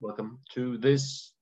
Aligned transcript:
Welcome 0.00 0.38
to 0.54 0.78
this 0.78 1.32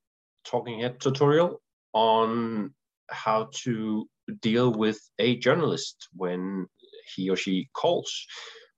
talking 0.46 0.80
head 0.80 0.98
tutorial 0.98 1.60
on 1.92 2.72
how 3.10 3.50
to 3.64 4.08
deal 4.40 4.72
with 4.72 4.98
a 5.18 5.36
journalist 5.36 6.08
when 6.14 6.66
he 7.14 7.28
or 7.28 7.36
she 7.36 7.68
calls, 7.74 8.26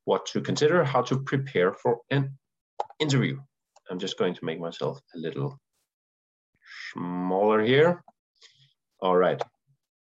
what 0.04 0.26
to 0.26 0.40
consider, 0.40 0.82
how 0.82 1.02
to 1.02 1.20
prepare 1.20 1.72
for 1.74 1.98
an 2.10 2.36
interview. 2.98 3.38
I'm 3.88 4.00
just 4.00 4.18
going 4.18 4.34
to 4.34 4.44
make 4.44 4.58
myself 4.58 4.98
a 5.14 5.18
little 5.18 5.56
smaller 6.92 7.62
here. 7.62 8.02
All 9.00 9.16
right. 9.16 9.40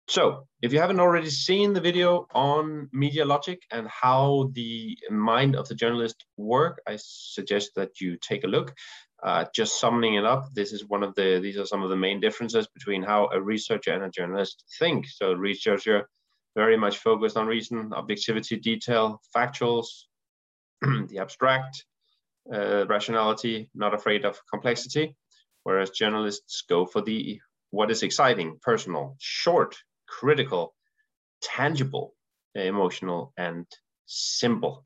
So 0.06 0.46
if 0.60 0.74
you 0.74 0.80
haven't 0.80 1.00
already 1.00 1.30
seen 1.30 1.72
the 1.72 1.80
video 1.80 2.26
on 2.34 2.90
media 2.92 3.24
logic 3.24 3.62
and 3.70 3.88
how 3.88 4.50
the 4.52 4.98
mind 5.10 5.56
of 5.56 5.66
the 5.68 5.74
journalist 5.74 6.26
work, 6.36 6.82
I 6.86 6.98
suggest 6.98 7.70
that 7.76 8.02
you 8.02 8.18
take 8.20 8.44
a 8.44 8.48
look. 8.48 8.74
Uh, 9.22 9.44
just 9.54 9.78
summing 9.78 10.14
it 10.14 10.24
up, 10.24 10.52
this 10.52 10.72
is 10.72 10.88
one 10.88 11.04
of 11.04 11.14
the, 11.14 11.38
these 11.40 11.56
are 11.56 11.66
some 11.66 11.82
of 11.82 11.90
the 11.90 11.96
main 11.96 12.18
differences 12.18 12.66
between 12.74 13.02
how 13.02 13.28
a 13.32 13.40
researcher 13.40 13.92
and 13.92 14.02
a 14.02 14.10
journalist 14.10 14.64
think. 14.80 15.06
So 15.06 15.32
researcher 15.32 16.08
very 16.56 16.76
much 16.76 16.98
focused 16.98 17.36
on 17.36 17.46
reason, 17.46 17.92
objectivity, 17.92 18.56
detail, 18.56 19.20
factuals, 19.34 19.86
the 20.80 21.18
abstract, 21.18 21.84
uh, 22.52 22.86
rationality, 22.86 23.70
not 23.74 23.94
afraid 23.94 24.24
of 24.24 24.40
complexity, 24.50 25.16
whereas 25.62 25.90
journalists 25.90 26.64
go 26.68 26.84
for 26.84 27.00
the 27.00 27.40
what 27.70 27.90
is 27.90 28.02
exciting, 28.02 28.58
personal, 28.60 29.16
short, 29.18 29.76
critical, 30.06 30.74
tangible, 31.40 32.14
emotional, 32.54 33.32
and 33.36 33.66
simple. 34.06 34.84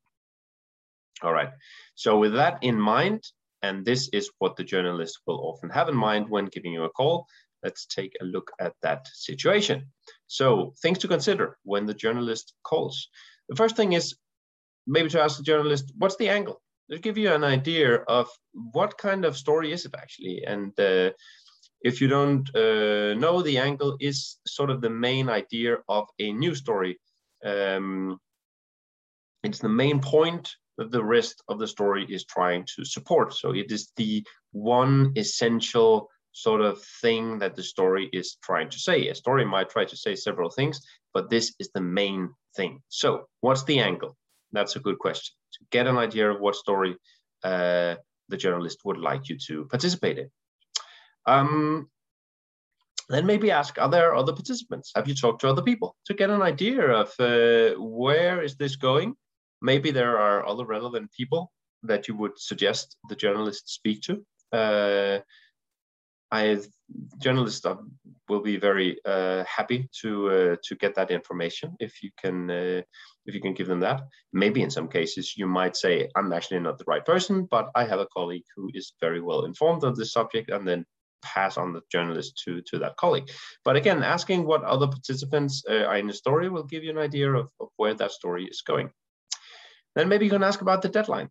All 1.22 1.32
right. 1.32 1.50
So 1.94 2.18
with 2.18 2.34
that 2.34 2.58
in 2.62 2.78
mind, 2.78 3.24
and 3.66 3.84
this 3.84 4.08
is 4.12 4.30
what 4.38 4.54
the 4.56 4.64
journalist 4.72 5.14
will 5.26 5.40
often 5.50 5.70
have 5.70 5.88
in 5.88 5.96
mind 6.08 6.24
when 6.28 6.52
giving 6.54 6.72
you 6.72 6.84
a 6.84 6.90
call, 6.98 7.26
let's 7.64 7.86
take 7.86 8.14
a 8.20 8.24
look 8.24 8.48
at 8.60 8.74
that 8.82 9.02
situation. 9.28 9.78
So 10.26 10.46
things 10.82 10.98
to 10.98 11.08
consider 11.08 11.58
when 11.64 11.86
the 11.86 12.00
journalist 12.04 12.54
calls. 12.62 13.08
The 13.48 13.56
first 13.56 13.76
thing 13.76 13.92
is 13.92 14.16
maybe 14.86 15.08
to 15.10 15.22
ask 15.22 15.36
the 15.36 15.50
journalist, 15.52 15.92
what's 15.98 16.16
the 16.16 16.28
angle? 16.28 16.60
To 16.90 16.98
give 16.98 17.18
you 17.18 17.32
an 17.32 17.44
idea 17.44 17.88
of 18.18 18.28
what 18.78 18.98
kind 18.98 19.24
of 19.24 19.36
story 19.36 19.72
is 19.72 19.84
it 19.84 19.94
actually, 20.02 20.44
and 20.46 20.72
uh, 20.78 21.10
if 21.80 22.00
you 22.00 22.08
don't 22.08 22.48
uh, 22.54 23.14
know, 23.22 23.42
the 23.42 23.58
angle 23.58 23.96
is 24.00 24.38
sort 24.46 24.70
of 24.70 24.80
the 24.80 24.94
main 25.08 25.28
idea 25.28 25.78
of 25.88 26.04
a 26.20 26.32
news 26.32 26.58
story. 26.58 26.98
Um, 27.44 28.18
it's 29.42 29.58
the 29.58 29.68
main 29.82 29.98
point 30.00 30.54
that 30.78 30.90
the 30.90 31.04
rest 31.04 31.42
of 31.48 31.58
the 31.58 31.66
story 31.66 32.06
is 32.08 32.24
trying 32.24 32.66
to 32.76 32.84
support. 32.84 33.34
So 33.34 33.52
it 33.52 33.70
is 33.72 33.92
the 33.96 34.24
one 34.52 35.12
essential 35.16 36.10
sort 36.32 36.60
of 36.60 36.82
thing 37.00 37.38
that 37.38 37.54
the 37.56 37.62
story 37.62 38.10
is 38.12 38.36
trying 38.42 38.68
to 38.68 38.78
say. 38.78 39.08
A 39.08 39.14
story 39.14 39.44
might 39.44 39.70
try 39.70 39.84
to 39.86 39.96
say 39.96 40.14
several 40.14 40.50
things, 40.50 40.80
but 41.14 41.30
this 41.30 41.54
is 41.58 41.70
the 41.72 41.80
main 41.80 42.30
thing. 42.56 42.82
So 42.88 43.26
what's 43.40 43.64
the 43.64 43.78
angle? 43.80 44.16
That's 44.52 44.76
a 44.76 44.80
good 44.80 44.98
question. 44.98 45.34
To 45.54 45.60
get 45.70 45.86
an 45.86 45.96
idea 45.96 46.30
of 46.30 46.40
what 46.40 46.54
story 46.54 46.96
uh, 47.42 47.94
the 48.28 48.36
journalist 48.36 48.80
would 48.84 48.98
like 48.98 49.28
you 49.28 49.38
to 49.46 49.64
participate 49.66 50.18
in. 50.18 50.30
Um, 51.26 51.88
then 53.08 53.24
maybe 53.24 53.50
ask, 53.50 53.78
are 53.78 53.88
there 53.88 54.14
other 54.14 54.32
participants? 54.32 54.92
Have 54.94 55.08
you 55.08 55.14
talked 55.14 55.40
to 55.40 55.48
other 55.48 55.62
people 55.62 55.96
to 56.06 56.14
get 56.14 56.30
an 56.30 56.42
idea 56.42 56.82
of 56.90 57.08
uh, 57.20 57.80
where 57.80 58.42
is 58.42 58.56
this 58.56 58.76
going? 58.76 59.14
Maybe 59.70 59.90
there 59.90 60.16
are 60.26 60.46
other 60.46 60.66
relevant 60.76 61.10
people 61.18 61.42
that 61.90 62.06
you 62.08 62.14
would 62.20 62.36
suggest 62.50 62.96
the 63.10 63.16
journalist 63.24 63.68
speak 63.78 63.98
to. 64.02 64.14
Uh, 64.52 65.18
I 66.30 66.58
journalists 67.18 67.66
will 68.28 68.42
be 68.50 68.56
very 68.68 68.90
uh, 69.04 69.42
happy 69.58 69.88
to 70.00 70.10
uh, 70.36 70.56
to 70.66 70.74
get 70.82 70.94
that 70.94 71.10
information 71.10 71.68
if 71.86 71.92
you 72.02 72.10
can 72.22 72.36
uh, 72.50 72.82
if 73.26 73.32
you 73.34 73.40
can 73.40 73.54
give 73.54 73.68
them 73.68 73.80
that. 73.80 74.00
Maybe 74.32 74.62
in 74.62 74.70
some 74.70 74.88
cases 74.88 75.36
you 75.36 75.46
might 75.46 75.76
say 75.76 75.94
I'm 76.16 76.32
actually 76.32 76.60
not 76.60 76.78
the 76.78 76.90
right 76.92 77.04
person, 77.04 77.34
but 77.56 77.66
I 77.74 77.84
have 77.90 78.00
a 78.00 78.12
colleague 78.16 78.48
who 78.54 78.70
is 78.74 78.92
very 79.00 79.20
well 79.20 79.44
informed 79.44 79.84
on 79.84 79.94
this 79.94 80.12
subject, 80.12 80.50
and 80.50 80.66
then 80.66 80.84
pass 81.22 81.56
on 81.56 81.72
the 81.72 81.82
journalist 81.90 82.40
to, 82.44 82.62
to 82.68 82.78
that 82.78 82.96
colleague. 82.96 83.30
But 83.64 83.76
again, 83.76 84.02
asking 84.02 84.46
what 84.46 84.62
other 84.62 84.86
participants 84.86 85.64
uh, 85.68 85.84
are 85.88 85.98
in 85.98 86.06
the 86.06 86.12
story 86.12 86.48
will 86.48 86.62
give 86.72 86.84
you 86.84 86.90
an 86.90 86.98
idea 87.08 87.32
of, 87.32 87.48
of 87.60 87.68
where 87.76 87.94
that 87.94 88.12
story 88.12 88.44
is 88.44 88.62
going. 88.62 88.90
Then 89.96 90.08
maybe 90.08 90.26
you 90.26 90.30
can 90.30 90.44
ask 90.44 90.60
about 90.60 90.82
the 90.82 90.90
deadline, 90.90 91.30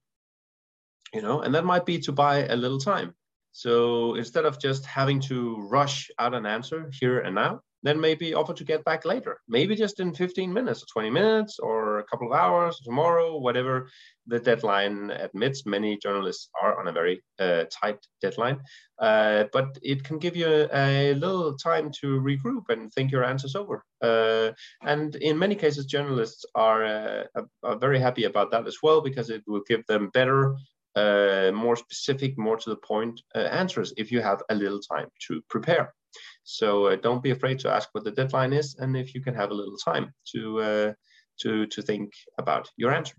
you 1.14 1.22
know, 1.22 1.42
and 1.42 1.54
that 1.56 1.64
might 1.64 1.86
be 1.86 2.00
to 2.00 2.12
buy 2.12 2.48
a 2.48 2.56
little 2.56 2.80
time. 2.80 3.14
So 3.52 4.16
instead 4.16 4.44
of 4.44 4.60
just 4.60 4.86
having 4.86 5.22
to 5.22 5.62
rush 5.70 6.12
out 6.20 6.34
an 6.34 6.46
answer 6.46 6.92
here 6.92 7.20
and 7.20 7.36
now, 7.36 7.62
then 7.86 8.00
maybe 8.00 8.34
offer 8.34 8.54
to 8.54 8.64
get 8.64 8.84
back 8.84 9.06
later, 9.06 9.40
maybe 9.48 9.76
just 9.76 10.00
in 10.00 10.14
15 10.14 10.52
minutes 10.52 10.82
or 10.82 10.88
20 10.88 11.10
minutes 11.12 11.60
or 11.60 12.00
a 12.00 12.04
couple 12.06 12.28
of 12.28 12.38
hours 12.38 12.80
tomorrow, 12.84 13.38
whatever 13.38 13.88
the 14.26 14.40
deadline 14.40 15.12
admits. 15.12 15.66
Many 15.66 15.98
journalists 15.98 16.50
are 16.62 16.80
on 16.80 16.88
a 16.88 16.92
very 16.92 17.22
uh, 17.40 17.66
tight 17.72 18.00
deadline, 18.22 18.60
uh, 19.00 19.46
but 19.54 19.78
it 19.84 20.04
can 20.04 20.18
give 20.18 20.36
you 20.36 20.48
a, 20.48 21.12
a, 21.12 21.14
little 21.14 21.56
time 21.58 21.92
to 22.02 22.20
regroup 22.20 22.70
and 22.70 22.92
think 22.92 23.12
your 23.12 23.24
answers 23.24 23.56
over. 23.56 23.84
Uh, 24.02 24.52
and 24.82 25.16
in 25.18 25.38
many 25.38 25.56
cases, 25.56 25.86
journalists 25.86 26.44
are, 26.56 26.84
uh, 26.86 27.24
are 27.64 27.78
very 27.78 28.00
happy 28.00 28.24
about 28.24 28.50
that 28.52 28.66
as 28.66 28.78
well 28.82 29.00
because 29.02 29.30
it 29.30 29.44
will 29.46 29.62
give 29.68 29.86
them 29.86 30.10
better 30.14 30.56
uh, 30.96 31.52
more 31.54 31.76
specific, 31.76 32.38
more 32.38 32.58
to 32.58 32.70
the 32.70 32.78
point 32.78 33.22
uh, 33.36 33.40
answers 33.40 33.94
if 33.98 34.12
you 34.12 34.22
have 34.22 34.42
a 34.50 34.56
little 34.56 34.80
time 34.80 35.10
to 35.28 35.42
prepare. 35.50 35.94
So 36.46 36.88
uh, 36.88 36.96
don't 36.96 37.24
be 37.24 37.32
afraid 37.32 37.60
to 37.60 37.72
ask 37.72 37.90
what 37.92 38.04
the 38.04 38.12
deadline 38.12 38.54
is, 38.54 38.76
and 38.80 38.96
if 38.96 39.14
you 39.16 39.22
can 39.22 39.34
have 39.34 39.52
a 39.52 39.54
little 39.54 39.78
time 39.78 40.14
to 40.34 40.62
uh, 40.62 40.94
to 41.42 41.66
to 41.66 41.82
think 41.82 42.14
about 42.38 42.70
your 42.78 42.94
answer. 42.94 43.16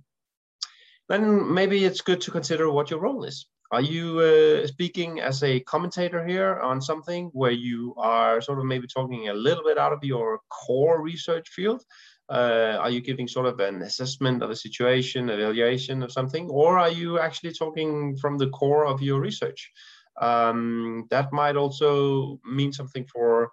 Then 1.09 1.53
maybe 1.53 1.85
it's 1.85 2.01
good 2.01 2.21
to 2.23 2.31
consider 2.31 2.71
what 2.71 2.91
your 2.91 3.01
role 3.01 3.25
is. 3.25 3.47
Are 3.73 3.81
you 3.81 4.21
uh, 4.21 4.67
speaking 4.69 5.21
as 5.21 5.43
a 5.43 5.61
commentator 5.61 6.25
here 6.25 6.61
on 6.61 6.81
something 6.81 7.31
where 7.33 7.51
you 7.51 7.95
are 7.97 8.41
sort 8.41 8.61
of 8.61 8.65
maybe 8.65 8.87
talking 8.87 9.29
a 9.29 9.35
little 9.35 9.65
bit 9.65 9.77
out 9.77 9.93
of 9.93 10.05
your 10.05 10.41
core 10.49 11.03
research 11.03 11.49
field? 11.49 11.83
Uh, 12.29 12.79
are 12.81 12.91
you 12.91 13.01
giving 13.01 13.27
sort 13.27 13.47
of 13.47 13.59
an 13.59 13.83
assessment 13.83 14.43
of 14.43 14.51
a 14.51 14.57
situation, 14.57 15.31
evaluation 15.31 16.03
of 16.03 16.13
something, 16.13 16.49
or 16.49 16.79
are 16.79 16.91
you 16.91 17.19
actually 17.19 17.53
talking 17.53 18.17
from 18.17 18.39
the 18.39 18.49
core 18.51 18.87
of 18.87 19.03
your 19.03 19.21
research? 19.21 19.73
Um, 20.21 21.07
that 21.11 21.33
might 21.33 21.57
also 21.57 22.41
mean 22.45 22.73
something 22.73 23.07
for 23.13 23.51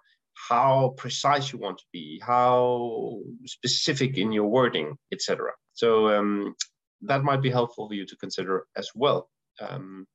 how 0.48 0.94
precise 0.96 1.52
you 1.52 1.58
want 1.58 1.78
to 1.78 1.84
be, 1.92 2.20
how 2.24 3.20
specific 3.46 4.18
in 4.18 4.32
your 4.32 4.48
wording, 4.48 4.96
etc. 5.12 5.52
So 5.74 6.08
um, 6.08 6.54
that 7.02 7.22
might 7.22 7.42
be 7.42 7.50
helpful 7.50 7.88
for 7.88 7.94
you 7.94 8.06
to 8.06 8.16
consider 8.16 8.66
as 8.76 8.90
well. 8.94 9.30
Um, 9.60 10.06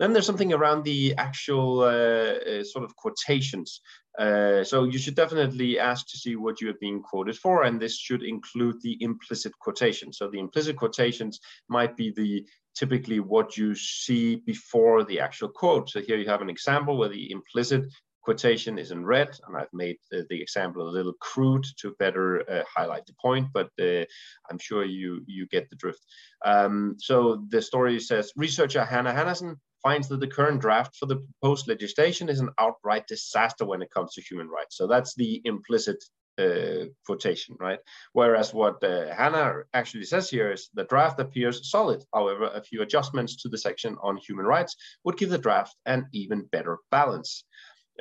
then 0.00 0.14
there's 0.14 0.24
something 0.24 0.54
around 0.54 0.82
the 0.84 1.14
actual 1.18 1.80
uh, 1.80 2.60
uh, 2.60 2.64
sort 2.64 2.84
of 2.84 2.96
quotations. 2.96 3.82
Uh, 4.18 4.64
so 4.64 4.84
you 4.84 4.98
should 4.98 5.14
definitely 5.14 5.78
ask 5.78 6.08
to 6.08 6.16
see 6.16 6.36
what 6.36 6.60
you 6.60 6.70
are 6.70 6.80
being 6.80 7.02
quoted 7.02 7.36
for, 7.36 7.64
and 7.64 7.78
this 7.78 7.98
should 7.98 8.22
include 8.22 8.80
the 8.80 8.96
implicit 9.00 9.52
quotation. 9.58 10.10
So 10.10 10.30
the 10.30 10.38
implicit 10.38 10.76
quotations 10.76 11.38
might 11.68 11.98
be 11.98 12.12
the 12.16 12.46
typically 12.74 13.20
what 13.20 13.56
you 13.56 13.74
see 13.74 14.36
before 14.36 15.04
the 15.04 15.20
actual 15.20 15.48
quote. 15.48 15.90
So 15.90 16.00
here 16.00 16.16
you 16.16 16.28
have 16.28 16.42
an 16.42 16.50
example 16.50 16.96
where 16.96 17.08
the 17.08 17.30
implicit 17.30 17.84
quotation 18.22 18.78
is 18.78 18.90
in 18.90 19.04
red, 19.04 19.30
and 19.46 19.56
I've 19.56 19.72
made 19.72 19.96
the, 20.10 20.26
the 20.28 20.40
example 20.40 20.88
a 20.88 20.90
little 20.90 21.14
crude 21.20 21.64
to 21.80 21.94
better 21.98 22.48
uh, 22.50 22.62
highlight 22.76 23.06
the 23.06 23.14
point, 23.20 23.48
but 23.52 23.70
uh, 23.80 24.04
I'm 24.50 24.58
sure 24.58 24.84
you, 24.84 25.22
you 25.26 25.46
get 25.48 25.68
the 25.70 25.76
drift. 25.76 26.04
Um, 26.44 26.96
so 26.98 27.44
the 27.48 27.62
story 27.62 27.98
says, 27.98 28.32
researcher 28.36 28.84
Hannah 28.84 29.12
Hannesson 29.12 29.56
finds 29.82 30.08
that 30.08 30.20
the 30.20 30.26
current 30.26 30.60
draft 30.60 30.96
for 30.96 31.06
the 31.06 31.16
proposed 31.16 31.66
legislation 31.66 32.28
is 32.28 32.40
an 32.40 32.50
outright 32.58 33.06
disaster 33.06 33.64
when 33.64 33.82
it 33.82 33.90
comes 33.90 34.12
to 34.14 34.22
human 34.22 34.48
rights. 34.48 34.76
So 34.76 34.86
that's 34.86 35.14
the 35.14 35.40
implicit 35.44 36.04
uh, 36.40 36.86
quotation, 37.06 37.56
right? 37.60 37.78
Whereas 38.12 38.54
what 38.54 38.82
uh, 38.82 39.14
Hannah 39.14 39.62
actually 39.74 40.04
says 40.04 40.30
here 40.30 40.50
is 40.52 40.70
the 40.74 40.84
draft 40.84 41.20
appears 41.20 41.70
solid. 41.70 42.02
However, 42.14 42.50
a 42.52 42.62
few 42.62 42.82
adjustments 42.82 43.36
to 43.42 43.48
the 43.48 43.58
section 43.58 43.96
on 44.02 44.16
human 44.16 44.46
rights 44.46 44.76
would 45.04 45.18
give 45.18 45.30
the 45.30 45.38
draft 45.38 45.76
an 45.86 46.06
even 46.12 46.48
better 46.50 46.78
balance. 46.90 47.44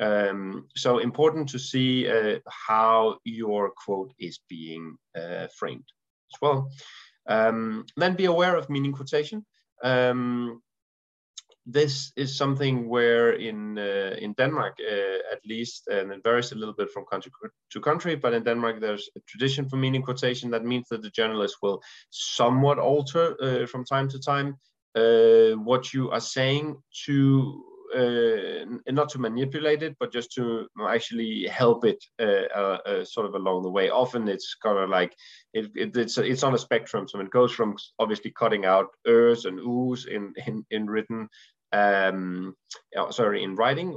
Um, 0.01 0.67
so 0.75 0.99
important 0.99 1.49
to 1.49 1.59
see 1.59 2.09
uh, 2.09 2.39
how 2.47 3.17
your 3.25 3.71
quote 3.71 4.13
is 4.17 4.39
being 4.47 4.97
uh, 5.15 5.47
framed 5.57 5.85
as 6.33 6.41
well. 6.41 6.71
Um, 7.27 7.85
then 7.97 8.15
be 8.15 8.25
aware 8.25 8.55
of 8.55 8.69
meaning 8.69 8.93
quotation. 8.93 9.45
Um, 9.83 10.61
this 11.71 12.11
is 12.15 12.37
something 12.37 12.89
where 12.89 13.33
in 13.33 13.77
uh, 13.77 14.15
in 14.19 14.33
Denmark, 14.33 14.77
uh, 14.79 15.33
at 15.33 15.45
least, 15.45 15.87
and 15.87 16.11
it 16.11 16.23
varies 16.23 16.51
a 16.51 16.55
little 16.55 16.73
bit 16.73 16.89
from 16.91 17.05
country 17.05 17.31
to 17.71 17.79
country, 17.79 18.15
but 18.15 18.33
in 18.33 18.43
Denmark, 18.43 18.79
there's 18.79 19.09
a 19.15 19.19
tradition 19.27 19.69
for 19.69 19.77
meaning 19.77 20.01
quotation. 20.01 20.51
That 20.51 20.65
means 20.65 20.87
that 20.89 21.01
the 21.01 21.09
journalist 21.09 21.57
will 21.61 21.81
somewhat 22.09 22.79
alter 22.79 23.35
uh, 23.41 23.65
from 23.67 23.85
time 23.85 24.09
to 24.09 24.19
time 24.19 24.57
uh, 24.95 25.51
what 25.63 25.93
you 25.93 26.09
are 26.11 26.21
saying 26.21 26.81
to 27.05 27.63
uh, 27.95 28.65
not 28.91 29.09
to 29.09 29.19
manipulate 29.19 29.81
it, 29.83 29.95
but 29.99 30.13
just 30.13 30.31
to 30.31 30.67
actually 30.87 31.47
help 31.47 31.85
it 31.85 32.03
uh, 32.19 33.03
sort 33.03 33.25
of 33.25 33.33
along 33.33 33.63
the 33.63 33.69
way. 33.69 33.89
Often 33.89 34.27
it's 34.27 34.55
kind 34.55 34.77
of 34.77 34.89
like 34.89 35.15
it, 35.53 35.71
it, 35.75 35.95
it's 35.97 36.17
it's 36.17 36.43
on 36.43 36.53
a 36.53 36.57
spectrum, 36.57 37.07
so 37.07 37.19
it 37.19 37.31
goes 37.31 37.51
from 37.51 37.75
obviously 37.97 38.31
cutting 38.31 38.65
out 38.65 38.87
ers 39.07 39.45
and 39.45 39.59
oos 39.59 40.05
in 40.05 40.33
in, 40.45 40.65
in 40.69 40.85
written, 40.85 41.29
um, 41.71 42.55
sorry, 43.11 43.43
in 43.43 43.55
writing 43.55 43.91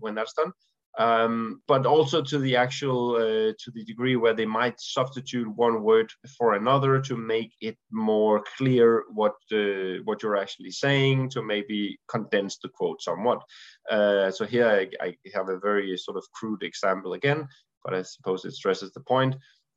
when 0.00 0.14
that's 0.14 0.34
done, 0.34 0.52
um, 0.98 1.62
but 1.66 1.86
also 1.86 2.22
to 2.22 2.38
the 2.38 2.56
actual 2.56 3.16
uh, 3.16 3.52
to 3.58 3.70
the 3.72 3.84
degree 3.84 4.16
where 4.16 4.34
they 4.34 4.46
might 4.46 4.80
substitute 4.80 5.48
one 5.56 5.82
word 5.82 6.10
for 6.36 6.54
another 6.54 7.00
to 7.00 7.16
make 7.16 7.52
it 7.60 7.78
more 7.90 8.42
clear 8.56 9.04
what 9.12 9.34
uh, 9.52 10.02
what 10.04 10.22
you're 10.22 10.36
actually 10.36 10.70
saying 10.70 11.30
to 11.30 11.42
maybe 11.42 11.98
condense 12.08 12.58
the 12.58 12.68
quote 12.68 13.00
somewhat. 13.00 13.42
Uh, 13.90 14.30
so 14.30 14.44
here 14.44 14.68
I, 14.68 15.06
I, 15.06 15.16
have 15.34 15.48
a 15.48 15.58
very 15.58 15.96
sort 15.96 16.18
of 16.18 16.24
crude 16.32 16.62
example 16.62 17.14
again 17.14 17.48
but 17.84 17.94
i 17.94 18.02
suppose 18.02 18.44
it 18.44 18.52
stresses 18.52 18.92
the 18.92 19.00
point 19.00 19.34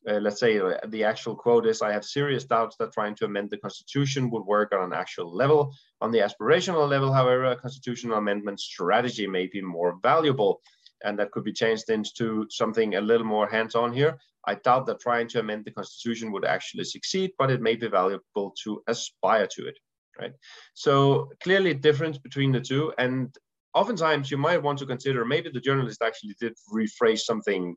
uh, 0.08 0.20
let's 0.20 0.40
say 0.40 0.60
uh, 0.60 0.78
the 0.88 1.04
actual 1.04 1.36
quote 1.36 1.66
is 1.66 1.82
I 1.82 1.92
have 1.92 2.06
serious 2.06 2.46
doubts 2.46 2.76
that 2.78 2.94
trying 2.94 3.16
to 3.16 3.26
amend 3.26 3.50
the 3.50 3.58
constitution 3.58 4.30
would 4.32 4.46
work 4.46 4.74
on 4.74 4.84
an 4.84 4.94
actual 4.94 5.34
level. 5.34 5.74
On 6.02 6.12
the 6.12 6.20
aspirational 6.20 6.88
level, 6.88 7.12
however, 7.12 7.46
a 7.46 7.56
constitutional 7.56 8.18
amendment 8.18 8.60
strategy 8.60 9.28
may 9.28 9.48
be 9.48 9.62
more 9.62 9.98
valuable 10.02 10.62
and 11.04 11.20
that 11.20 11.32
could 11.32 11.44
be 11.44 11.54
changed 11.54 11.90
into 11.90 12.46
something 12.50 12.96
a 12.96 13.02
little 13.02 13.26
more 13.26 13.48
hands-on 13.48 13.94
here. 13.94 14.18
I 14.48 14.56
doubt 14.56 14.86
that 14.88 15.00
trying 15.00 15.28
to 15.30 15.40
amend 15.40 15.66
the 15.66 15.72
constitution 15.72 16.32
would 16.32 16.46
actually 16.46 16.84
succeed, 16.84 17.32
but 17.38 17.52
it 17.52 17.62
may 17.62 17.76
be 17.76 17.88
valuable 17.88 18.54
to 18.64 18.84
aspire 18.88 19.48
to 19.48 19.68
it, 19.68 19.78
right? 20.20 20.34
So 20.74 21.32
clearly 21.44 21.74
difference 21.74 22.18
between 22.18 22.52
the 22.52 22.62
two. 22.62 22.94
And 22.98 23.36
oftentimes 23.74 24.32
you 24.32 24.38
might 24.38 24.62
want 24.62 24.80
to 24.80 24.86
consider 24.86 25.26
maybe 25.26 25.50
the 25.50 25.60
journalist 25.60 26.02
actually 26.02 26.36
did 26.40 26.54
rephrase 26.72 27.20
something 27.20 27.76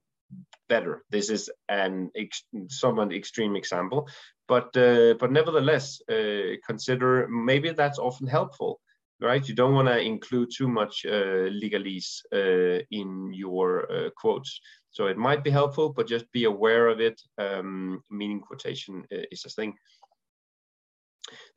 better. 0.69 1.05
This 1.11 1.31
is 1.31 1.51
an 1.69 2.11
ex 2.15 2.45
somewhat 2.69 3.13
extreme 3.13 3.57
example, 3.57 4.09
but 4.47 4.77
uh, 4.77 5.15
but 5.21 5.33
nevertheless, 5.33 6.01
uh, 6.11 6.57
consider 6.67 7.29
maybe 7.29 7.71
that's 7.71 7.99
often 7.99 8.27
helpful 8.27 8.81
right? 9.21 9.47
You 9.49 9.55
don't 9.55 9.75
want 9.75 9.89
to 9.89 9.99
include 9.99 10.51
too 10.57 10.69
much 10.69 11.05
uh, 11.07 11.51
legalese 11.51 12.23
uh, 12.33 12.83
in 12.91 13.33
your 13.33 13.91
uh, 13.91 14.11
quotes. 14.17 14.61
So 14.91 15.07
it 15.07 15.17
might 15.17 15.45
be 15.45 15.51
helpful, 15.51 15.93
but 15.93 16.09
just 16.09 16.31
be 16.33 16.45
aware 16.45 16.89
of 16.89 17.01
it. 17.01 17.21
Um, 17.37 18.03
meaning 18.11 18.41
quotation 18.41 19.05
uh, 19.13 19.25
is 19.31 19.45
a 19.45 19.51
thing. 19.51 19.75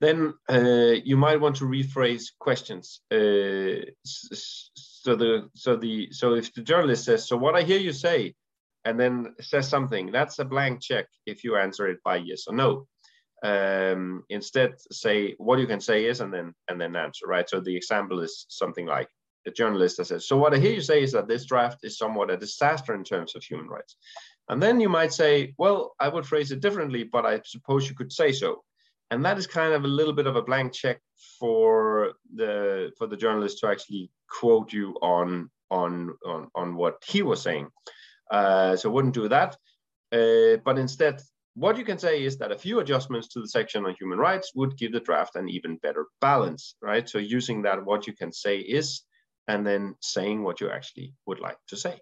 Then 0.02 0.34
you 1.06 1.16
might 1.16 1.40
want 1.40 1.56
to 1.58 1.66
rephrase 1.66 2.25
questions. 2.40 3.02
So 3.10 3.16
the 5.16 5.50
so 5.56 5.75
the 5.78 6.12
so 6.12 6.34
if 6.34 6.54
the 6.54 6.62
journalist 6.62 7.06
says, 7.06 7.28
"So 7.28 7.38
what 7.38 7.56
I 7.56 7.62
hear 7.62 7.80
you 7.80 7.94
say," 7.94 8.36
and 8.86 9.00
then 9.00 9.36
says 9.39 9.68
something, 9.68 10.12
that's 10.12 10.39
a 10.39 10.45
blank 10.45 10.81
check 10.81 11.06
if 11.25 11.44
you 11.44 11.56
answer 11.56 11.88
it 11.88 12.00
by 12.04 12.18
yes 12.18 12.45
or 12.48 12.56
no. 12.56 12.88
Um, 13.44 14.24
instead 14.30 14.74
say 14.92 15.33
what 15.39 15.57
you 15.57 15.66
can 15.66 15.81
say 15.81 16.06
is 16.06 16.22
and 16.22 16.31
then 16.31 16.54
and 16.68 16.80
then 16.80 16.95
answer 16.95 17.25
right? 17.25 17.50
So 17.50 17.60
the 17.60 17.75
example 17.75 18.19
is 18.19 18.45
something 18.50 18.86
like 18.86 19.10
a 19.48 19.51
journalist 19.51 19.98
that 19.98 20.06
says 20.06 20.28
so 20.28 20.38
what 20.38 20.54
i 20.54 20.57
hear 20.57 20.72
you 20.72 20.81
say 20.81 21.01
is 21.01 21.12
that 21.12 21.28
this 21.28 21.45
draft 21.45 21.80
is 21.83 21.98
somewhat 21.98 22.30
a 22.30 22.38
disaster 22.38 22.94
in 22.94 23.04
terms 23.04 23.36
of 23.36 23.44
human 23.44 23.68
rights. 23.68 23.95
And 24.50 24.62
then 24.62 24.80
you 24.80 24.89
might 24.89 25.13
say 25.13 25.56
well 25.57 25.95
i 26.00 26.07
would 26.07 26.25
phrase 26.25 26.51
it 26.51 26.62
differently 26.62 27.04
but 27.04 27.25
i 27.25 27.42
suppose 27.45 27.89
you 27.89 27.95
could 27.95 28.12
say 28.12 28.31
so. 28.31 28.63
And 29.10 29.25
that 29.25 29.38
is 29.38 29.48
kind 29.48 29.74
of 29.74 29.84
a 29.84 29.89
little 30.00 30.13
bit 30.13 30.27
of 30.27 30.38
a 30.38 30.42
blank 30.42 30.72
check 30.74 31.01
for 31.39 32.13
the 32.36 32.92
for 32.98 33.07
the 33.07 33.18
journalist 33.18 33.60
to 33.60 33.68
actually 33.68 34.12
quote 34.30 34.72
you 34.72 34.95
on 35.01 35.50
on 35.69 36.16
on, 36.25 36.48
on 36.56 36.75
what 36.75 37.04
he 37.06 37.22
was 37.24 37.42
saying 37.42 37.69
uh, 38.31 38.75
so 38.75 38.89
wouldn't 38.89 39.13
do 39.13 39.28
that 39.28 39.56
uh, 40.13 40.57
but 40.66 40.78
instead 40.78 41.22
what 41.56 41.78
you 41.78 41.83
can 41.83 41.98
say 41.98 42.24
is 42.24 42.38
that 42.38 42.51
a 42.51 42.57
few 42.57 42.80
adjustments 42.80 43.28
to 43.30 43.42
the 43.42 43.48
section 43.48 43.86
on 43.86 43.95
human 44.00 44.18
rights 44.18 44.51
would 44.56 44.78
give 44.78 44.94
the 44.94 45.01
draft 45.01 45.36
an 45.36 45.50
even 45.50 45.78
better 45.78 46.06
balance, 46.22 46.75
right? 46.81 47.07
So 47.10 47.18
using 47.18 47.63
that, 47.63 47.86
what 47.86 48.07
you 48.07 48.13
can 48.13 48.31
say 48.31 48.60
is, 48.60 49.01
and 49.48 49.68
then 49.68 49.95
saying 50.01 50.44
what 50.44 50.62
you 50.62 50.69
actually 50.69 51.13
would 51.25 51.39
like 51.39 51.57
to 51.68 51.75
say. 51.75 52.00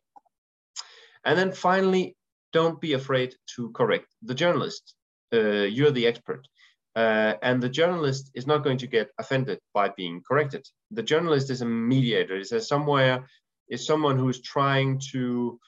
And 1.25 1.37
then 1.37 1.51
finally, 1.51 2.15
don't 2.53 2.79
be 2.79 2.93
afraid 2.93 3.35
to 3.55 3.71
correct 3.71 4.07
the 4.21 4.35
journalist. 4.35 4.95
Uh, 5.33 5.65
you're 5.75 5.91
the 5.91 6.07
expert. 6.07 6.47
Uh, 6.95 7.35
and 7.41 7.61
the 7.61 7.69
journalist 7.69 8.31
is 8.33 8.45
not 8.45 8.63
going 8.63 8.77
to 8.77 8.87
get 8.87 9.09
offended 9.17 9.59
by 9.73 9.89
being 9.89 10.21
corrected. 10.27 10.65
The 10.91 11.03
journalist 11.03 11.49
is 11.49 11.61
a 11.61 11.65
mediator. 11.65 12.37
Is 12.37 12.67
somewhere 12.67 13.27
is 13.69 13.85
someone 13.85 14.17
who's 14.17 14.41
trying 14.41 14.99
to 15.11 15.59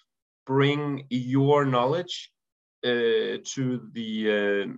bring 0.45 1.05
your 1.09 1.65
knowledge 1.65 2.31
uh, 2.83 3.37
to 3.45 3.87
the 3.93 4.25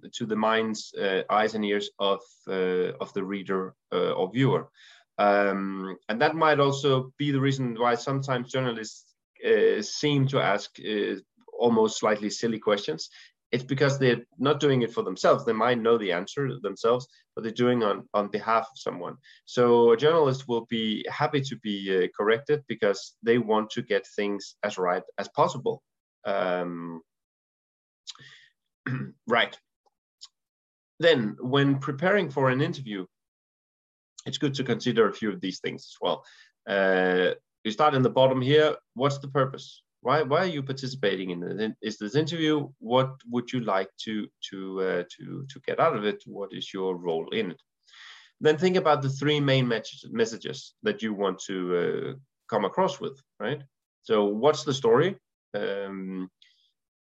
uh, 0.03 0.07
to 0.11 0.25
the 0.25 0.35
mind's 0.35 0.93
uh, 0.93 1.21
eyes 1.29 1.55
and 1.55 1.63
ears 1.63 1.89
of 1.99 2.19
of 2.47 3.13
the 3.13 3.23
reader 3.23 3.73
or 3.91 4.29
viewer. 4.31 4.69
Um, 5.17 5.95
and 6.09 6.19
that 6.21 6.35
might 6.35 6.59
also 6.59 7.13
be 7.17 7.31
the 7.31 7.39
reason 7.39 7.75
why 7.79 7.95
sometimes 7.95 8.51
journalists 8.51 9.05
seem 9.81 10.27
to 10.27 10.41
ask 10.41 10.77
almost 11.57 11.99
slightly 11.99 12.29
silly 12.29 12.59
questions 12.59 13.09
it's 13.53 13.63
because 13.63 13.99
they're 13.99 14.25
not 14.39 14.59
doing 14.59 14.81
it 14.81 14.91
for 14.91 15.03
themselves. 15.03 15.45
They 15.45 15.53
might 15.53 15.79
know 15.79 15.95
the 15.99 16.11
answer 16.11 16.59
themselves, 16.59 17.07
but 17.35 17.43
they're 17.43 17.53
doing 17.53 17.83
on 17.83 18.09
on 18.15 18.27
behalf 18.29 18.63
of 18.63 18.79
someone. 18.79 19.15
So 19.45 19.91
a 19.91 19.97
journalist 19.97 20.47
will 20.47 20.65
be 20.71 21.05
happy 21.07 21.39
to 21.41 21.55
be 21.57 21.75
uh, 21.95 22.07
corrected 22.17 22.63
because 22.67 23.15
they 23.21 23.37
want 23.37 23.69
to 23.71 23.83
get 23.83 24.07
things 24.15 24.55
as 24.63 24.79
right 24.79 25.03
as 25.19 25.29
possible. 25.29 25.83
Um, 26.25 27.01
right. 29.27 29.55
Then, 30.99 31.37
when 31.39 31.77
preparing 31.77 32.31
for 32.31 32.49
an 32.49 32.61
interview, 32.61 33.05
it's 34.25 34.39
good 34.39 34.55
to 34.55 34.63
consider 34.63 35.07
a 35.07 35.13
few 35.13 35.31
of 35.31 35.41
these 35.41 35.59
things 35.59 35.81
as 35.91 35.97
well. 36.01 36.23
Uh, 36.67 37.35
you 37.63 37.71
start 37.71 37.93
in 37.93 38.01
the 38.01 38.09
bottom 38.09 38.41
here. 38.41 38.77
What's 38.95 39.19
the 39.19 39.27
purpose? 39.27 39.83
Why, 40.03 40.21
why 40.21 40.39
are 40.39 40.55
you 40.57 40.63
participating 40.63 41.29
in 41.31 41.43
it? 41.43 41.75
Is 41.81 41.97
this 41.97 42.15
interview? 42.15 42.69
What 42.79 43.11
would 43.31 43.51
you 43.53 43.61
like 43.61 43.89
to 44.05 44.27
to 44.49 44.81
uh, 44.81 45.03
to 45.15 45.45
to 45.51 45.59
get 45.67 45.79
out 45.79 45.95
of 45.95 46.05
it? 46.05 46.23
What 46.25 46.49
is 46.53 46.73
your 46.73 46.95
role 46.97 47.27
in 47.29 47.51
it? 47.51 47.61
Then 48.41 48.57
think 48.57 48.75
about 48.75 49.01
the 49.01 49.09
three 49.09 49.39
main 49.39 49.67
messages 50.11 50.73
that 50.83 51.01
you 51.01 51.13
want 51.13 51.39
to 51.47 51.57
uh, 51.77 52.13
come 52.49 52.65
across 52.65 52.99
with. 52.99 53.17
Right. 53.39 53.61
So, 54.01 54.25
what's 54.25 54.63
the 54.63 54.73
story? 54.73 55.15
Um, 55.53 56.29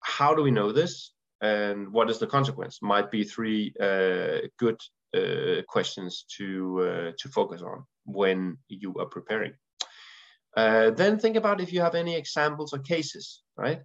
how 0.01 0.35
do 0.35 0.43
we 0.43 0.51
know 0.51 0.71
this? 0.73 1.15
and 1.45 1.93
what 1.93 2.11
is 2.11 2.19
the 2.19 2.27
consequence 2.27 2.79
might 2.81 3.11
be 3.11 3.23
three 3.23 3.75
uh, 3.81 4.39
good 4.59 4.81
uh, 5.15 5.63
questions 5.69 6.25
to 6.37 6.81
uh, 6.81 7.13
to 7.19 7.29
focus 7.29 7.63
on 7.63 7.85
when 8.05 8.57
you 8.69 8.95
are 8.99 9.07
preparing. 9.07 9.53
Uh, 10.57 10.91
then 10.91 11.19
think 11.19 11.37
about 11.37 11.61
if 11.61 11.73
you 11.73 11.81
have 11.81 11.95
any 11.95 12.15
examples 12.17 12.73
or 12.73 12.79
cases, 12.79 13.43
right? 13.57 13.81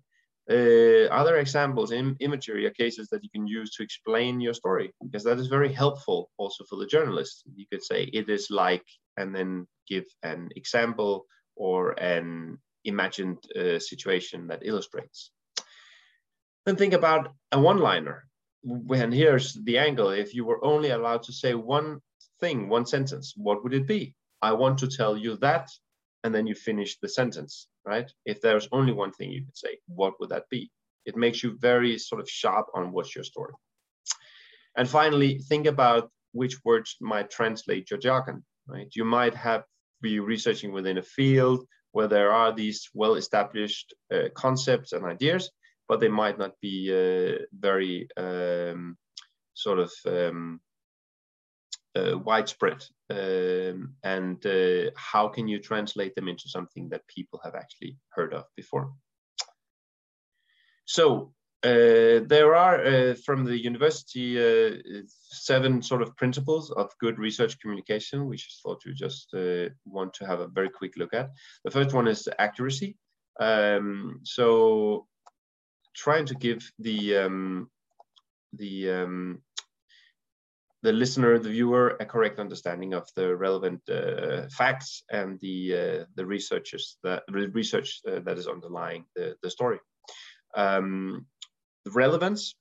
Uh, 0.49 1.05
other 1.11 1.37
examples, 1.37 1.91
in 1.91 2.15
imagery 2.19 2.65
or 2.65 2.71
cases 2.71 3.07
that 3.09 3.23
you 3.23 3.29
can 3.29 3.45
use 3.45 3.71
to 3.71 3.83
explain 3.83 4.41
your 4.41 4.53
story, 4.53 4.91
because 5.03 5.23
that 5.23 5.39
is 5.39 5.47
very 5.47 5.71
helpful 5.71 6.29
also 6.37 6.63
for 6.69 6.77
the 6.77 6.87
journalist. 6.87 7.43
You 7.55 7.65
could 7.71 7.83
say 7.83 8.03
it 8.03 8.29
is 8.29 8.49
like, 8.49 8.85
and 9.17 9.35
then 9.35 9.67
give 9.87 10.05
an 10.23 10.49
example 10.55 11.25
or 11.55 11.91
an 11.99 12.57
imagined 12.83 13.37
uh, 13.55 13.77
situation 13.77 14.47
that 14.47 14.65
illustrates. 14.65 15.31
Then 16.65 16.75
think 16.75 16.93
about 16.93 17.33
a 17.51 17.59
one-liner. 17.59 18.25
When 18.63 19.11
here's 19.11 19.53
the 19.53 19.77
angle. 19.77 20.09
If 20.09 20.33
you 20.33 20.45
were 20.45 20.63
only 20.65 20.89
allowed 20.89 21.23
to 21.23 21.33
say 21.33 21.53
one 21.53 21.99
thing, 22.39 22.69
one 22.69 22.85
sentence, 22.85 23.33
what 23.37 23.63
would 23.63 23.73
it 23.73 23.87
be? 23.87 24.15
I 24.41 24.53
want 24.53 24.79
to 24.79 24.87
tell 24.87 25.15
you 25.15 25.37
that, 25.37 25.69
and 26.23 26.33
then 26.33 26.47
you 26.47 26.55
finish 26.55 26.97
the 26.97 27.09
sentence, 27.09 27.67
right? 27.85 28.11
If 28.25 28.41
there's 28.41 28.67
only 28.71 28.93
one 28.93 29.11
thing 29.11 29.31
you 29.31 29.45
could 29.45 29.57
say, 29.57 29.79
what 29.87 30.13
would 30.19 30.29
that 30.29 30.49
be? 30.49 30.71
It 31.05 31.15
makes 31.15 31.41
you 31.43 31.57
very 31.57 31.97
sort 31.97 32.21
of 32.21 32.29
sharp 32.29 32.67
on 32.73 32.91
what's 32.91 33.15
your 33.15 33.23
story. 33.23 33.53
And 34.77 34.87
finally, 34.87 35.39
think 35.39 35.65
about 35.65 36.11
which 36.33 36.57
words 36.63 36.95
might 37.01 37.29
translate 37.29 37.89
your 37.89 37.99
jargon, 37.99 38.45
right? 38.67 38.87
You 38.93 39.05
might 39.05 39.33
have 39.33 39.63
be 40.01 40.19
researching 40.19 40.71
within 40.71 40.97
a 40.97 41.03
field 41.03 41.65
where 41.91 42.07
there 42.07 42.31
are 42.31 42.53
these 42.53 42.89
well-established 42.93 43.93
uh, 44.13 44.29
concepts 44.35 44.93
and 44.93 45.05
ideas, 45.05 45.51
but 45.87 45.99
they 45.99 46.07
might 46.07 46.37
not 46.37 46.53
be 46.61 46.89
uh, 46.91 47.43
very 47.51 48.07
um, 48.15 48.97
sort 49.55 49.79
of 49.79 49.91
um, 50.05 50.61
widespread. 51.95 52.83
Um, 53.09 53.95
and 54.03 54.45
uh, 54.45 54.91
how 54.95 55.27
can 55.29 55.47
you 55.47 55.59
translate 55.59 56.13
them 56.15 56.27
into 56.27 56.49
something 56.49 56.89
that 56.89 57.07
people 57.07 57.39
have 57.43 57.55
actually 57.55 57.97
heard 58.09 58.33
of 58.33 58.45
before? 58.55 58.93
So 60.85 61.33
Uh, 61.61 62.23
there 62.27 62.55
are 62.55 62.79
uh, 62.85 63.15
from 63.25 63.45
the 63.45 63.57
university 63.71 64.39
uh, 64.39 65.03
seven 65.49 65.81
sort 65.81 66.01
of 66.01 66.15
principles 66.15 66.71
of 66.71 66.97
good 66.99 67.19
research 67.19 67.59
communication, 67.59 68.29
which 68.29 68.47
I 68.47 68.53
thought 68.61 68.85
you 68.85 68.93
just 68.93 69.33
uh, 69.33 69.67
want 69.83 70.13
to 70.13 70.25
have 70.25 70.41
a 70.41 70.51
very 70.55 70.69
quick 70.69 70.95
look 70.95 71.13
at. 71.13 71.29
The 71.65 71.71
first 71.71 71.93
one 71.93 72.11
is 72.11 72.29
accuracy. 72.37 72.95
Um, 73.41 74.21
so 74.23 75.07
trying 75.93 76.27
to 76.27 76.35
give 76.35 76.61
the 76.79 77.25
um, 77.25 77.69
the 78.57 78.89
um, 78.89 79.41
the 80.81 80.93
listener, 80.93 81.37
the 81.39 81.49
viewer, 81.49 81.97
a 81.99 82.05
correct 82.05 82.39
understanding 82.39 82.93
of 82.93 83.07
the 83.15 83.35
relevant 83.35 83.81
uh, 83.89 84.47
facts 84.49 85.03
and 85.11 85.39
the 85.41 85.73
uh, 85.73 86.05
the 86.15 86.25
researchers 86.25 86.97
that 87.03 87.23
the 87.27 87.49
research 87.49 88.01
that 88.05 88.37
is 88.37 88.47
underlying 88.47 89.05
the, 89.15 89.35
the 89.43 89.49
story. 89.49 89.79
Um, 90.55 91.25
the 91.85 91.91
relevance, 91.91 92.55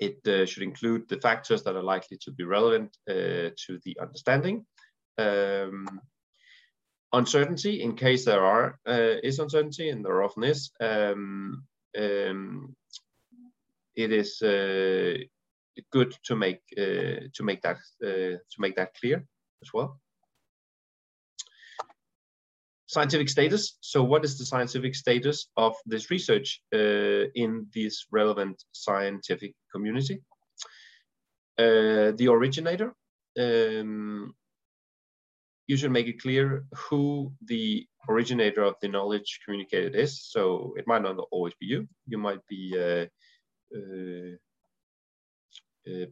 it 0.00 0.26
uh, 0.26 0.46
should 0.46 0.62
include 0.62 1.08
the 1.08 1.20
factors 1.20 1.62
that 1.62 1.76
are 1.76 1.82
likely 1.82 2.18
to 2.22 2.30
be 2.30 2.44
relevant 2.44 2.96
uh, 3.08 3.50
to 3.66 3.78
the 3.84 3.96
understanding. 4.00 4.66
Um, 5.18 6.00
uncertainty, 7.12 7.82
in 7.82 7.96
case 7.96 8.24
there 8.24 8.44
are 8.44 8.78
uh, 8.86 9.16
is 9.22 9.38
uncertainty, 9.38 9.90
and 9.90 10.04
there 10.04 10.22
often 10.22 10.44
is, 10.44 10.70
um, 10.80 11.64
um, 11.98 12.76
it 13.94 14.12
is 14.12 14.42
uh, 14.42 15.18
good 15.90 16.14
to 16.24 16.36
make 16.36 16.60
uh, 16.78 17.28
to 17.34 17.42
make 17.42 17.62
that 17.62 17.78
uh, 18.04 18.36
to 18.52 18.58
make 18.58 18.76
that 18.76 18.94
clear 18.94 19.24
as 19.62 19.72
well 19.72 20.00
scientific 22.92 23.28
status. 23.28 23.78
So 23.80 24.02
what 24.04 24.22
is 24.22 24.36
the 24.36 24.44
scientific 24.44 24.94
status 24.94 25.48
of 25.56 25.74
this 25.86 26.10
research 26.10 26.60
uh, 26.74 27.24
in 27.34 27.66
this 27.74 28.06
relevant 28.10 28.62
scientific 28.72 29.54
community? 29.72 30.20
The 31.56 32.28
originator, 32.28 32.92
um, 33.38 34.34
you 35.68 35.76
should 35.76 35.92
make 35.92 36.06
it 36.06 36.20
clear 36.20 36.64
who 36.74 37.32
the 37.46 37.86
originator 38.10 38.62
of 38.62 38.74
the 38.82 38.88
knowledge 38.88 39.40
communicated 39.44 39.94
is. 39.94 40.22
So 40.24 40.74
it 40.76 40.86
might 40.86 41.02
not 41.02 41.16
always 41.30 41.54
be 41.60 41.66
you. 41.66 41.88
You 42.06 42.18
might 42.18 42.46
be 42.46 42.74
uh, 42.76 43.06
uh 43.74 44.36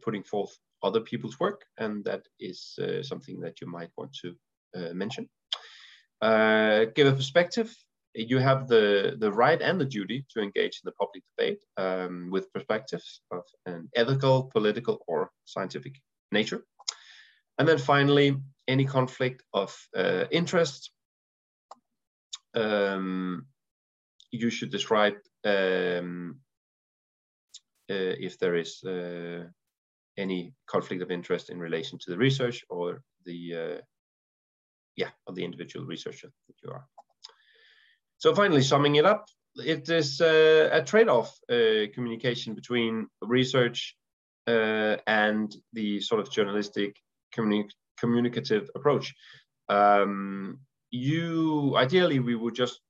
putting 0.02 0.22
forth 0.22 0.56
other 0.82 1.00
people's 1.00 1.38
work, 1.38 1.64
and 1.78 2.04
that 2.04 2.26
is 2.38 2.78
uh, 2.80 3.02
something 3.02 3.40
that 3.40 3.60
you 3.60 3.66
might 3.66 3.90
want 3.96 4.12
to 4.22 4.34
mention. 4.94 5.28
Uh, 6.22 6.84
give 6.94 7.06
a 7.06 7.12
perspective. 7.12 7.74
You 8.14 8.38
have 8.38 8.66
the, 8.66 9.16
the 9.18 9.32
right 9.32 9.60
and 9.62 9.80
the 9.80 9.84
duty 9.84 10.26
to 10.30 10.42
engage 10.42 10.80
in 10.82 10.84
the 10.84 10.92
public 10.92 11.22
debate 11.36 11.60
um, 11.76 12.28
with 12.30 12.52
perspectives 12.52 13.20
of 13.30 13.42
an 13.66 13.88
ethical, 13.94 14.50
political, 14.52 14.98
or 15.06 15.30
scientific 15.44 15.94
nature. 16.32 16.64
And 17.58 17.68
then 17.68 17.78
finally, 17.78 18.36
any 18.66 18.84
conflict 18.84 19.42
of 19.52 19.76
uh, 19.96 20.24
interest, 20.30 20.90
um, 22.54 23.46
you 24.32 24.50
should 24.50 24.70
describe 24.70 25.14
um, 25.44 26.36
uh, 26.36 26.49
if 27.94 28.38
there 28.38 28.56
is 28.56 28.82
uh, 28.84 29.44
any 30.16 30.54
conflict 30.66 31.02
of 31.02 31.10
interest 31.10 31.50
in 31.50 31.58
relation 31.58 31.98
to 31.98 32.10
the 32.10 32.16
research 32.16 32.64
or 32.68 33.02
the 33.24 33.54
uh, 33.54 33.80
yeah, 34.96 35.10
of 35.26 35.34
the 35.34 35.44
individual 35.44 35.86
researcher 35.86 36.30
that 36.48 36.56
you 36.62 36.70
are. 36.70 36.86
So 38.18 38.34
finally, 38.34 38.62
summing 38.62 38.96
it 38.96 39.06
up, 39.06 39.26
it 39.56 39.88
is 39.88 40.20
uh, 40.20 40.68
a 40.72 40.82
trade-off 40.82 41.36
uh, 41.50 41.86
communication 41.94 42.54
between 42.54 43.06
research 43.22 43.96
uh, 44.46 44.96
and 45.06 45.54
the 45.72 46.00
sort 46.00 46.20
of 46.20 46.30
journalistic 46.30 46.96
communi 47.34 47.64
communicative 47.98 48.70
approach. 48.74 49.14
Um, 49.68 50.58
you 50.90 51.76
ideally 51.76 52.18
we 52.18 52.34
would 52.34 52.54
just 52.54 52.80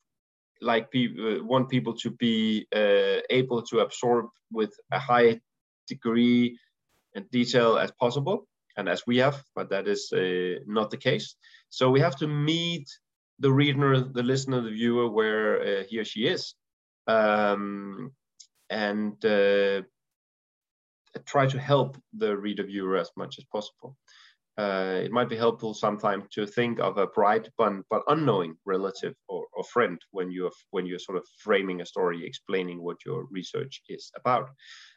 like 0.60 0.90
people 0.90 1.40
uh, 1.40 1.44
want 1.44 1.68
people 1.68 1.94
to 1.94 2.10
be 2.10 2.66
uh, 2.74 3.20
able 3.30 3.62
to 3.62 3.80
absorb 3.80 4.26
with 4.52 4.72
a 4.92 4.98
high 4.98 5.40
degree 5.88 6.58
and 7.14 7.30
detail 7.30 7.78
as 7.78 7.90
possible 7.92 8.46
and 8.76 8.88
as 8.88 9.02
we 9.06 9.18
have, 9.18 9.42
but 9.54 9.70
that 9.70 9.88
is 9.88 10.12
uh, 10.12 10.60
not 10.66 10.90
the 10.90 10.96
case. 10.96 11.34
So 11.68 11.90
we 11.90 12.00
have 12.00 12.16
to 12.16 12.26
meet 12.26 12.88
the 13.38 13.52
reader, 13.52 14.00
the 14.00 14.22
listener, 14.22 14.60
the 14.60 14.70
viewer 14.70 15.08
where 15.08 15.82
he 15.84 15.98
or 15.98 16.04
she 16.04 16.26
is, 16.26 16.54
um, 17.06 18.12
and 18.68 19.16
try 21.26 21.46
to 21.46 21.58
help 21.58 21.96
the 22.16 22.36
reader 22.36 22.64
viewer 22.64 22.96
as 22.96 23.10
much 23.16 23.38
as 23.38 23.44
possible. 23.44 23.96
Uh, 24.60 25.00
it 25.02 25.10
might 25.10 25.30
be 25.30 25.36
helpful 25.36 25.72
sometimes 25.72 26.24
to 26.30 26.46
think 26.46 26.80
of 26.80 26.98
a 26.98 27.06
bright 27.06 27.48
but, 27.56 27.72
but 27.88 28.02
unknowing 28.08 28.54
relative 28.66 29.14
or, 29.26 29.46
or, 29.54 29.64
friend 29.64 29.98
when 30.10 30.30
you're 30.30 30.50
when 30.70 30.84
you're 30.84 30.98
sort 30.98 31.16
of 31.16 31.24
framing 31.38 31.80
a 31.80 31.86
story, 31.86 32.26
explaining 32.26 32.82
what 32.82 32.98
your 33.06 33.26
research 33.30 33.80
is 33.88 34.12
about. 34.16 34.50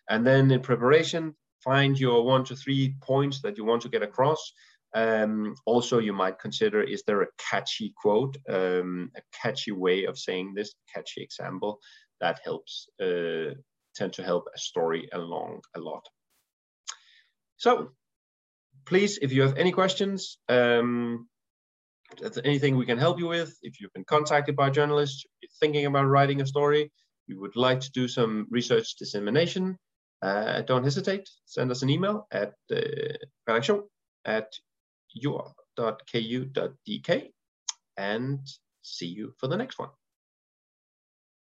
And 0.09 0.27
then 0.27 0.51
in 0.51 0.61
preparation, 0.61 1.33
find 1.63 1.97
your 1.97 2.25
one 2.25 2.43
to 2.45 2.57
three 2.57 2.95
points 3.01 3.41
that 3.41 3.57
you 3.57 3.63
want 3.63 3.81
to 3.83 3.89
get 3.89 4.03
across. 4.03 4.51
Um, 4.95 5.55
also, 5.65 5.99
you 5.99 6.11
might 6.11 6.39
consider, 6.39 6.81
is 6.81 7.03
there 7.07 7.21
a 7.21 7.33
catchy 7.49 7.93
quote, 7.95 8.35
um, 8.49 9.11
a 9.15 9.21
catchy 9.41 9.71
way 9.71 10.03
of 10.03 10.19
saying 10.19 10.55
this, 10.55 10.73
catchy 10.93 11.23
example 11.23 11.79
that 12.19 12.41
helps, 12.43 12.89
uh, 13.01 13.53
tend 13.95 14.11
to 14.13 14.23
help 14.23 14.45
a 14.53 14.59
story 14.59 15.07
along 15.13 15.61
a 15.75 15.79
lot. 15.79 16.05
So 17.55 17.93
please, 18.85 19.19
if 19.21 19.31
you 19.31 19.41
have 19.41 19.57
any 19.57 19.71
questions, 19.71 20.37
um, 20.49 21.27
anything 22.43 22.77
we 22.77 22.85
can 22.85 22.97
help 22.97 23.19
you 23.19 23.27
with, 23.27 23.57
if 23.61 23.79
you've 23.79 23.93
been 23.93 24.05
contacted 24.05 24.55
by 24.55 24.69
journalists, 24.69 25.25
you're 25.41 25.49
thinking 25.59 25.85
about 25.85 26.05
writing 26.05 26.41
a 26.41 26.45
story, 26.45 26.91
you 27.27 27.39
would 27.39 27.55
like 27.55 27.79
to 27.81 27.91
do 27.91 28.07
some 28.07 28.47
research 28.49 28.95
dissemination, 28.95 29.77
uh, 30.21 30.61
don't 30.61 30.83
hesitate, 30.83 31.29
send 31.45 31.71
us 31.71 31.81
an 31.81 31.89
email 31.89 32.27
at 32.31 32.53
uh, 32.71 32.81
redaktion 33.47 33.83
at 34.25 34.53
jura.ku.dk 35.13 36.29
and 37.97 38.39
see 38.81 39.07
you 39.07 39.33
for 39.39 39.47
the 39.47 39.57
next 39.57 39.79
one. 39.79 39.89